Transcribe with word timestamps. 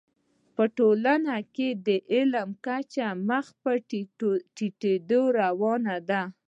په 0.55 0.63
ټولنه 0.77 1.35
کي 1.55 1.69
د 1.87 1.89
علم 2.13 2.49
کچه 2.65 3.07
مخ 3.29 3.45
پر 3.61 3.75
ټيټه 4.57 5.21
روانه 5.39 5.95
ده. 6.09 6.21